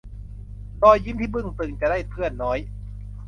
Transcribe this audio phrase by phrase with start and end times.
[0.81, 2.57] รอยยิ้มที่บึ้งตึงจะได้เพื่อนน้อย